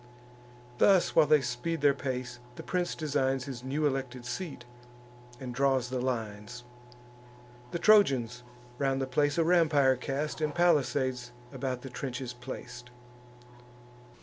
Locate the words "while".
1.15-1.27